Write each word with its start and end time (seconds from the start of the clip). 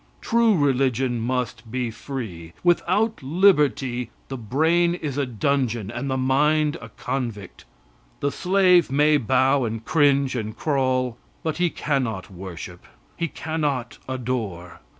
True 0.19 0.57
religion 0.57 1.19
must 1.19 1.69
be 1.69 1.91
free; 1.91 2.53
without 2.63 3.21
liberty 3.21 4.09
the 4.29 4.35
brain 4.37 4.95
is 4.95 5.15
a 5.15 5.27
dungeon 5.27 5.91
and 5.91 6.09
the 6.09 6.17
mind 6.17 6.73
the 6.81 6.89
convict. 6.97 7.65
The 8.19 8.31
slave 8.31 8.91
may 8.91 9.17
bow 9.17 9.63
and 9.63 9.85
cringe 9.85 10.35
and 10.35 10.57
crawl, 10.57 11.19
but 11.43 11.57
he 11.57 11.69
cannot 11.69 12.31
worship, 12.31 12.83
he 13.15 13.27
cannot 13.27 13.99
adore. 14.09 14.79